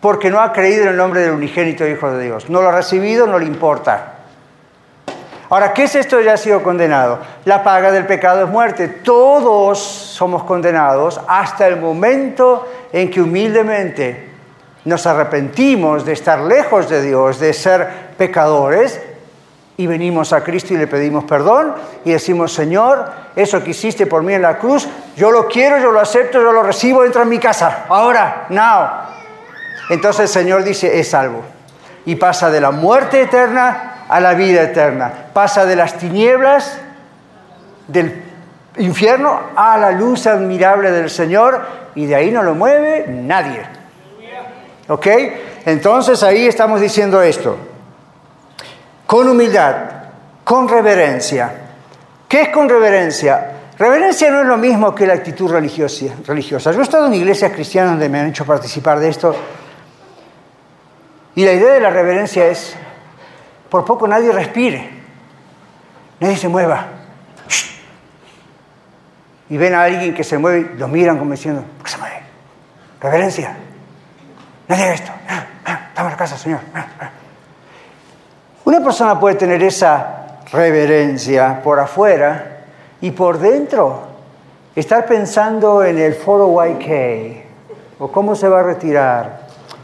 [0.00, 2.48] porque no ha creído en el nombre del unigénito Hijo de Dios.
[2.48, 4.19] No lo ha recibido, no le importa.
[5.50, 7.18] Ahora, ¿qué es esto de ya ha sido condenado?
[7.44, 8.86] La paga del pecado es muerte.
[8.86, 14.30] Todos somos condenados hasta el momento en que humildemente
[14.84, 19.02] nos arrepentimos de estar lejos de Dios, de ser pecadores,
[19.76, 24.22] y venimos a Cristo y le pedimos perdón y decimos, Señor, eso que hiciste por
[24.22, 24.86] mí en la cruz,
[25.16, 28.88] yo lo quiero, yo lo acepto, yo lo recibo, entra en mi casa, ahora, now.
[29.88, 31.42] Entonces el Señor dice, es salvo.
[32.04, 35.12] Y pasa de la muerte eterna a la vida eterna.
[35.32, 36.78] Pasa de las tinieblas
[37.86, 38.22] del
[38.76, 41.60] infierno a la luz admirable del Señor
[41.94, 43.62] y de ahí no lo mueve nadie.
[44.88, 45.06] ¿Ok?
[45.64, 47.56] Entonces ahí estamos diciendo esto.
[49.06, 49.76] Con humildad,
[50.42, 51.52] con reverencia.
[52.28, 53.52] ¿Qué es con reverencia?
[53.78, 56.72] Reverencia no es lo mismo que la actitud religiosa.
[56.72, 59.34] Yo he estado en iglesias cristianas donde me han hecho participar de esto
[61.34, 62.74] y la idea de la reverencia es,
[63.70, 64.90] por poco nadie respire,
[66.18, 66.86] nadie se mueva.
[69.48, 72.22] Y ven a alguien que se mueve lo miran como diciendo, ¿por qué se mueve?
[73.00, 73.56] Reverencia.
[74.68, 75.12] Nadie haga esto.
[75.28, 76.60] Ah, ah, estamos en la casa, Señor.
[76.74, 77.10] Ah,
[78.64, 82.64] Una persona puede tener esa reverencia por afuera
[83.00, 84.02] y por dentro
[84.76, 87.44] estar pensando en el foro YK
[87.98, 89.40] o cómo se va a retirar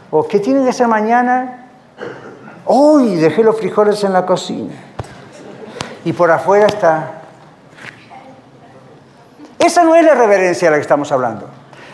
[0.09, 1.66] ¿O qué tiene que hacer mañana?
[2.67, 4.73] Uy, dejé los frijoles en la cocina.
[6.05, 7.11] Y por afuera está.
[9.59, 11.47] Esa no es la reverencia de la que estamos hablando.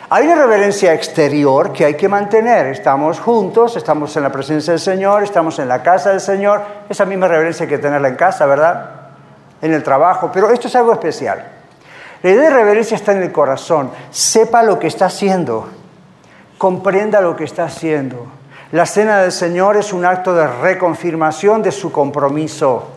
[0.09, 2.67] Hay una reverencia exterior que hay que mantener.
[2.67, 6.61] Estamos juntos, estamos en la presencia del Señor, estamos en la casa del Señor.
[6.89, 8.91] Esa misma reverencia hay que tenerla en casa, ¿verdad?
[9.61, 10.29] En el trabajo.
[10.31, 11.43] Pero esto es algo especial.
[12.21, 13.89] La idea de reverencia está en el corazón.
[14.11, 15.67] Sepa lo que está haciendo
[16.63, 18.25] comprenda lo que está haciendo.
[18.73, 22.93] La cena del Señor es un acto de reconfirmación de su compromiso.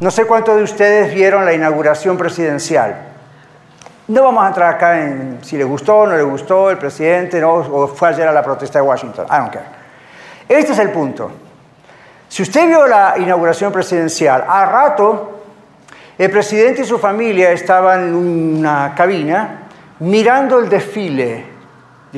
[0.00, 3.02] No sé cuántos de ustedes vieron la inauguración presidencial.
[4.08, 7.44] No vamos a entrar acá en si le gustó o no le gustó el presidente
[7.44, 9.26] o fue ayer a la protesta de Washington.
[9.26, 9.66] I don't care.
[10.48, 11.30] Este es el punto.
[12.26, 15.42] Si usted vio la inauguración presidencial, a rato
[16.16, 21.44] el presidente y su familia estaban en una cabina mirando el desfile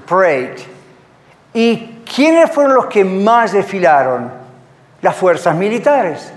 [0.07, 0.55] parade.
[1.53, 4.31] ¿Y quiénes fueron los que más desfilaron?
[5.03, 6.33] Las fuerzas militares.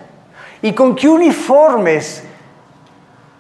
[0.61, 2.24] ¿Y con qué uniformes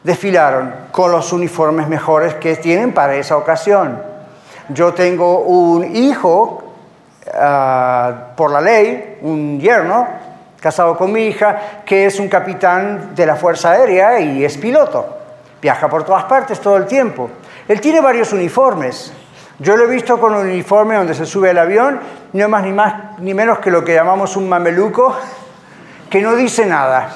[0.03, 0.73] desfilaron?
[0.91, 4.01] Con los uniformes mejores que tienen para esa ocasión.
[4.69, 6.63] Yo tengo un hijo,
[7.33, 10.07] ah, por la ley, un yerno,
[10.59, 15.17] casado con mi hija, que es un capitán de la Fuerza Aérea y es piloto.
[15.61, 17.29] Viaja por todas partes todo el tiempo.
[17.67, 19.11] Él tiene varios uniformes.
[19.59, 21.99] Yo lo he visto con un uniforme donde se sube al avión,
[22.33, 25.15] no más ni más ni menos que lo que llamamos un mameluco,
[26.09, 27.09] que no dice nada.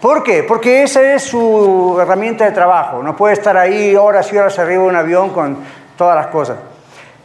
[0.00, 0.42] ¿Por qué?
[0.42, 3.02] Porque esa es su herramienta de trabajo.
[3.02, 5.58] No puede estar ahí horas y horas arriba de un avión con
[5.96, 6.56] todas las cosas.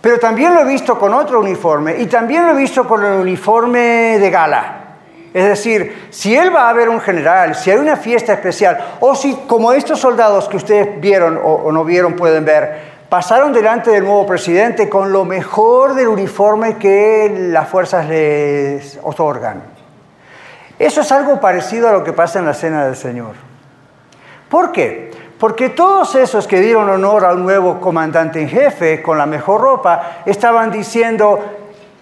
[0.01, 3.13] Pero también lo he visto con otro uniforme y también lo he visto con el
[3.13, 4.81] uniforme de gala.
[5.33, 9.15] Es decir, si él va a ver un general, si hay una fiesta especial, o
[9.15, 14.03] si como estos soldados que ustedes vieron o, no vieron pueden ver, pasaron delante del
[14.03, 19.63] nuevo presidente con lo mejor del uniforme que las fuerzas les otorgan.
[20.77, 23.35] Eso es algo parecido a lo que pasa en la cena del Señor.
[24.49, 25.11] ¿Por qué?
[25.39, 30.21] Porque todos esos que dieron honor al nuevo comandante en jefe con la mejor ropa
[30.25, 31.39] estaban diciendo,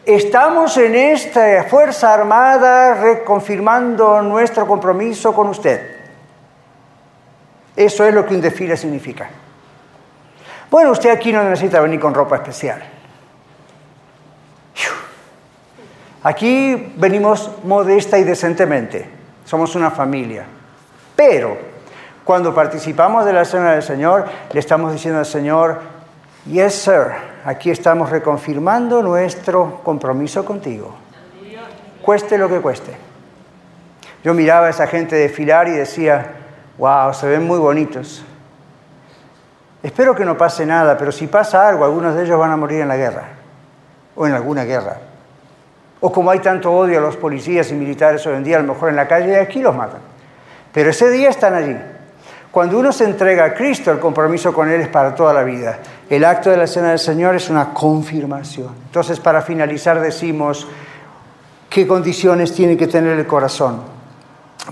[0.05, 5.81] estamos en esta Fuerza Armada reconfirmando nuestro compromiso con usted.
[7.75, 9.29] Eso es lo que un desfile significa.
[10.73, 12.81] Bueno, usted aquí no necesita venir con ropa especial.
[16.23, 19.07] Aquí venimos modesta y decentemente.
[19.45, 20.45] Somos una familia.
[21.15, 21.55] Pero
[22.23, 25.79] cuando participamos de la cena del Señor, le estamos diciendo al Señor,
[26.47, 27.05] yes, sir,
[27.45, 30.95] aquí estamos reconfirmando nuestro compromiso contigo.
[32.01, 32.97] Cueste lo que cueste.
[34.23, 36.31] Yo miraba a esa gente desfilar y decía,
[36.79, 38.25] wow, se ven muy bonitos.
[39.83, 42.79] Espero que no pase nada, pero si pasa algo, algunos de ellos van a morir
[42.79, 43.23] en la guerra
[44.15, 44.97] o en alguna guerra.
[45.99, 48.73] O como hay tanto odio a los policías y militares hoy en día, a lo
[48.73, 49.99] mejor en la calle, aquí los matan.
[50.71, 51.75] Pero ese día están allí.
[52.49, 55.79] Cuando uno se entrega a Cristo, el compromiso con Él es para toda la vida.
[56.09, 58.69] El acto de la Cena del Señor es una confirmación.
[58.85, 60.67] Entonces, para finalizar, decimos
[61.69, 63.92] qué condiciones tiene que tener el corazón.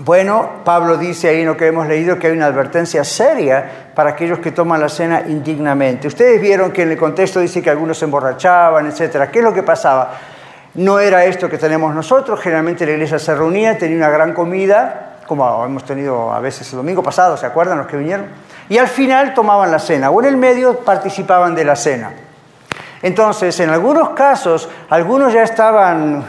[0.00, 4.10] Bueno, Pablo dice ahí en lo que hemos leído que hay una advertencia seria para
[4.10, 6.08] aquellos que toman la cena indignamente.
[6.08, 9.28] Ustedes vieron que en el contexto dice que algunos se emborrachaban, etc.
[9.30, 10.14] ¿Qué es lo que pasaba?
[10.74, 12.40] No era esto que tenemos nosotros.
[12.40, 16.78] Generalmente la iglesia se reunía, tenía una gran comida, como hemos tenido a veces el
[16.78, 18.26] domingo pasado, ¿se acuerdan los que vinieron?
[18.70, 22.12] Y al final tomaban la cena, o en el medio participaban de la cena.
[23.02, 26.24] Entonces, en algunos casos, algunos ya estaban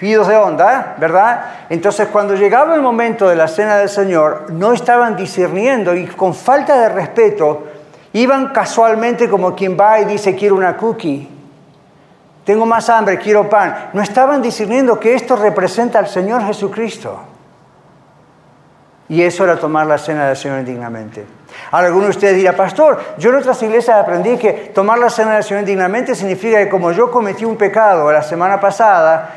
[0.00, 1.44] idos de onda, ¿verdad?
[1.68, 6.34] Entonces, cuando llegaba el momento de la cena del Señor, no estaban discerniendo y con
[6.34, 7.66] falta de respeto,
[8.12, 11.28] iban casualmente como quien va y dice, quiero una cookie,
[12.48, 13.90] tengo más hambre, quiero pan.
[13.92, 17.20] No estaban discerniendo que esto representa al Señor Jesucristo.
[19.06, 21.26] Y eso era tomar la cena del Señor indignamente.
[21.70, 25.34] Ahora, alguno de ustedes dirá, pastor, yo en otras iglesias aprendí que tomar la cena
[25.34, 29.28] del Señor indignamente significa que como yo cometí un pecado la semana pasada,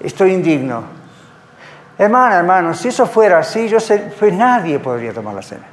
[0.00, 0.82] estoy indigno.
[1.98, 5.66] Hermana, hermano, si eso fuera así, yo sé, pues nadie podría tomar la cena.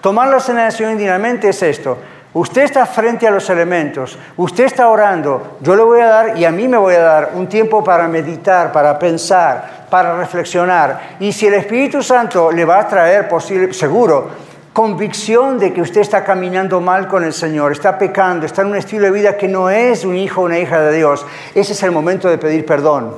[0.00, 1.96] Tomar la cena indignamente es esto.
[2.34, 6.46] Usted está frente a los elementos, usted está orando, yo le voy a dar y
[6.46, 11.16] a mí me voy a dar un tiempo para meditar, para pensar, para reflexionar.
[11.20, 14.30] Y si el Espíritu Santo le va a traer, posible, seguro,
[14.72, 18.76] convicción de que usted está caminando mal con el Señor, está pecando, está en un
[18.76, 21.82] estilo de vida que no es un hijo o una hija de Dios, ese es
[21.82, 23.14] el momento de pedir perdón.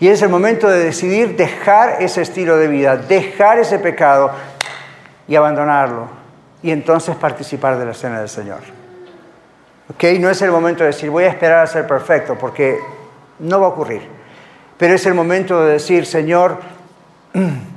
[0.00, 4.30] Y es el momento de decidir dejar ese estilo de vida, dejar ese pecado
[5.26, 6.08] y abandonarlo
[6.62, 8.60] y entonces participar de la cena del Señor.
[9.90, 10.04] ¿Ok?
[10.20, 12.78] No es el momento de decir, voy a esperar a ser perfecto, porque
[13.40, 14.02] no va a ocurrir.
[14.76, 16.58] Pero es el momento de decir, Señor,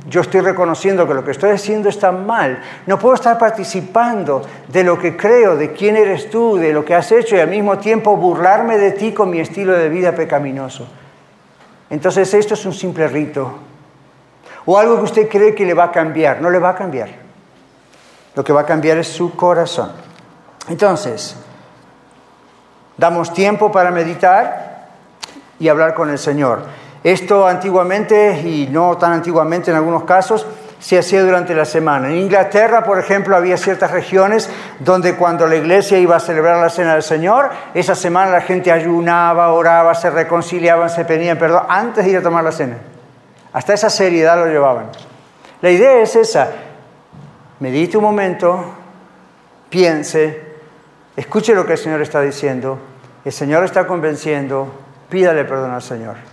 [0.08, 2.62] yo estoy reconociendo que lo que estoy haciendo está mal.
[2.86, 6.96] No puedo estar participando de lo que creo, de quién eres tú, de lo que
[6.96, 10.88] has hecho y al mismo tiempo burlarme de ti con mi estilo de vida pecaminoso.
[11.90, 13.54] Entonces esto es un simple rito.
[14.66, 16.42] O algo que usted cree que le va a cambiar.
[16.42, 17.10] No le va a cambiar.
[18.36, 19.92] Lo que va a cambiar es su corazón.
[20.70, 21.36] Entonces,
[22.98, 24.88] damos tiempo para meditar
[25.60, 26.64] y hablar con el Señor.
[27.04, 30.46] Esto antiguamente, y no tan antiguamente en algunos casos,
[30.82, 32.10] se hacía durante la semana.
[32.10, 34.50] En Inglaterra, por ejemplo, había ciertas regiones
[34.80, 38.72] donde cuando la iglesia iba a celebrar la cena del Señor, esa semana la gente
[38.72, 42.78] ayunaba, oraba, se reconciliaban, se pedían perdón antes de ir a tomar la cena.
[43.54, 44.88] Hasta esa seriedad lo llevaban.
[45.62, 46.50] La idea es esa,
[47.60, 48.66] medite un momento,
[49.70, 50.42] piense,
[51.16, 52.80] escuche lo que el Señor está diciendo,
[53.24, 54.68] el Señor está convenciendo,
[55.10, 56.31] pídale perdón al Señor.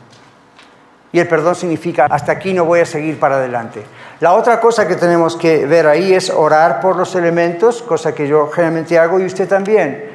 [1.13, 3.83] Y el perdón significa, hasta aquí no voy a seguir para adelante.
[4.21, 8.29] La otra cosa que tenemos que ver ahí es orar por los elementos, cosa que
[8.29, 10.11] yo generalmente hago y usted también.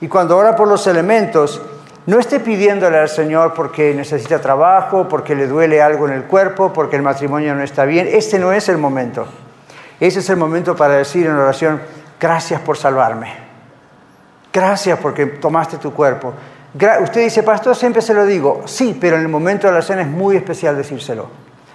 [0.00, 1.60] Y cuando ora por los elementos,
[2.06, 6.72] no esté pidiéndole al Señor porque necesita trabajo, porque le duele algo en el cuerpo,
[6.72, 8.08] porque el matrimonio no está bien.
[8.10, 9.26] Este no es el momento.
[9.98, 11.80] Ese es el momento para decir en oración,
[12.20, 13.34] gracias por salvarme.
[14.52, 16.32] Gracias porque tomaste tu cuerpo.
[16.74, 18.62] Usted dice, pastor, siempre se lo digo.
[18.66, 21.28] Sí, pero en el momento de la cena es muy especial decírselo.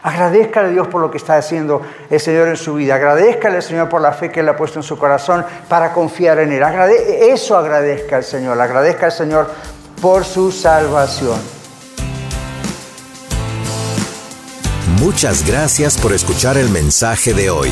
[0.04, 2.96] Agradezcale a Dios por lo que está haciendo el Señor en su vida.
[2.96, 6.40] Agradezcale al Señor por la fe que Él ha puesto en su corazón para confiar
[6.40, 6.62] en Él.
[7.22, 8.60] eso agradezca al Señor.
[8.60, 9.50] Agradezca al Señor
[10.02, 11.40] por su salvación.
[15.00, 17.72] Muchas gracias por escuchar el mensaje de hoy.